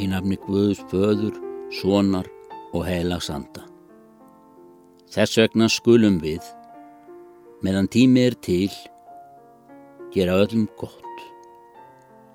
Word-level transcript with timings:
í 0.00 0.08
nafni 0.08 0.38
Guðs 0.46 0.80
föður, 0.90 1.36
sonar 1.80 2.28
og 2.72 2.86
heilags 2.86 3.28
anda. 3.32 3.66
Þess 5.10 5.40
vegna 5.40 5.68
skulum 5.70 6.20
við, 6.22 6.44
meðan 7.66 7.90
tími 7.90 8.24
er 8.28 8.36
til, 8.40 8.70
gera 10.14 10.38
öllum 10.42 10.68
gott 10.80 11.24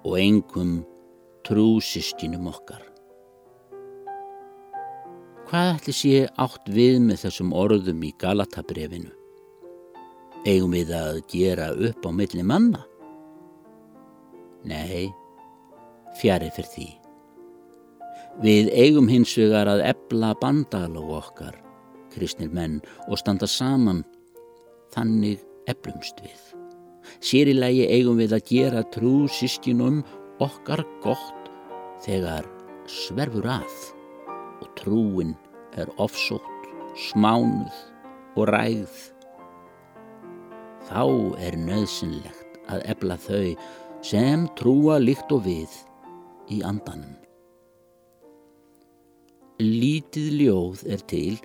og 0.06 0.18
engum 0.20 0.82
trúsiskinum 1.48 2.50
okkar. 2.52 2.84
Hvað 5.46 5.72
ætli 5.76 5.94
sé 5.94 6.24
átt 6.42 6.68
við 6.74 7.00
með 7.06 7.22
þessum 7.26 7.54
orðum 7.56 8.04
í 8.06 8.12
Galatabrefinu? 8.22 9.14
Eigum 10.46 10.74
við 10.74 10.92
að 10.98 11.22
gera 11.32 11.72
upp 11.74 12.06
á 12.06 12.12
milli 12.14 12.46
manna? 12.46 12.84
Nei, 14.66 15.10
fjari 16.20 16.50
fyrir 16.54 16.72
því. 16.74 16.88
Við 18.44 18.68
eigum 18.76 19.08
hins 19.08 19.32
vegar 19.40 19.70
að 19.72 19.86
ebla 19.88 20.34
bandalóg 20.42 21.14
okkar, 21.22 21.56
kristnir 22.12 22.52
menn, 22.52 22.82
og 23.08 23.20
standa 23.22 23.48
saman, 23.48 24.04
þannig 24.92 25.40
eblumst 25.72 26.20
við. 26.24 26.42
Lagi 27.56 27.86
eigum 27.88 28.20
við 28.20 28.36
að 28.36 28.48
gera 28.50 28.84
trú 28.92 29.30
sískinum 29.32 30.04
okkar 30.44 30.84
gott 31.04 31.50
þegar 32.04 32.48
sverfur 32.92 33.48
að 33.48 33.76
og 34.62 34.70
trúin 34.76 35.36
er 35.80 35.88
ofsótt, 35.96 36.70
smánuð 37.08 37.76
og 38.36 38.50
ræð. 38.52 38.96
Þá 40.92 41.04
er 41.40 41.56
nöðsynlegt 41.56 42.60
að 42.68 42.84
ebla 42.92 43.18
þau 43.18 43.56
sem 44.06 44.48
trúa 44.60 45.00
líkt 45.00 45.32
og 45.32 45.48
við 45.48 45.72
í 46.52 46.62
andanum. 46.68 47.16
Lítið 49.56 50.34
ljóð 50.36 50.82
er 50.92 51.00
til 51.08 51.38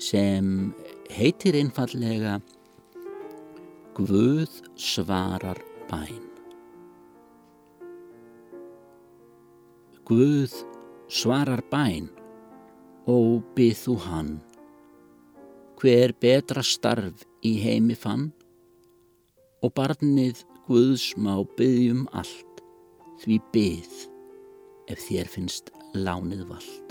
sem 0.00 0.46
heitir 1.12 1.58
einfallega 1.58 2.38
Guð 3.98 4.54
svarar 4.80 5.58
bæn. 5.90 6.22
Guð 10.08 10.54
svarar 11.12 11.60
bæn 11.68 12.08
og 13.12 13.44
byð 13.52 13.76
þú 13.82 13.96
hann. 14.06 14.32
Hver 15.76 16.16
betra 16.16 16.64
starf 16.64 17.26
í 17.44 17.58
heimi 17.60 17.92
fann 17.92 18.30
og 19.60 19.74
barnið 19.76 20.46
Guðs 20.64 21.10
má 21.20 21.36
byggjum 21.60 22.08
allt 22.16 22.64
því 23.20 23.38
byð 23.52 24.00
ef 24.88 25.06
þér 25.10 25.28
finnst 25.36 25.68
lánið 25.92 26.48
vald. 26.48 26.83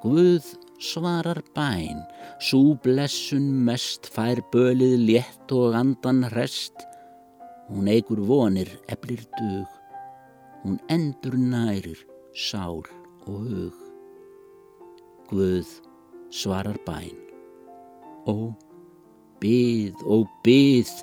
Guð 0.00 0.46
svarar 0.80 1.42
bæn, 1.52 1.98
svo 2.40 2.72
blessun 2.80 3.50
mest 3.66 4.06
fær 4.08 4.40
bölið 4.48 4.94
létt 4.96 5.52
og 5.52 5.76
andan 5.76 6.24
rest. 6.32 6.86
Hún 7.68 7.90
eigur 7.92 8.22
vonir, 8.24 8.70
eblir 8.88 9.26
dug, 9.36 9.68
hún 10.64 10.80
endur 10.88 11.36
nærir, 11.36 12.00
sál 12.32 12.80
og 13.28 13.44
hug. 13.44 13.76
Guð 15.28 15.68
svarar 16.32 16.80
bæn, 16.88 17.20
og 18.24 18.56
byð 19.44 20.00
og 20.08 20.24
byð, 20.40 20.96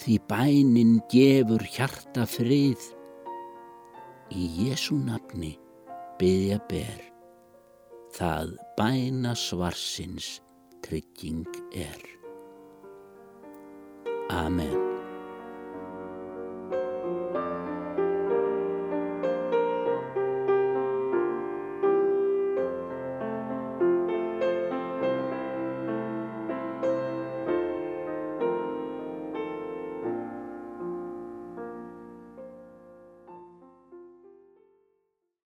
því 0.00 0.20
bænin 0.32 1.00
gefur 1.12 1.68
hjarta 1.76 2.24
frið. 2.24 2.92
Í 4.32 4.48
Jésu 4.64 4.96
nafni 4.96 5.58
byðja 6.16 6.64
ber 6.70 7.13
það 8.14 8.56
bæna 8.78 9.34
svarsins 9.34 10.40
trygging 10.86 11.46
er. 11.74 12.02
Amen. 14.30 14.93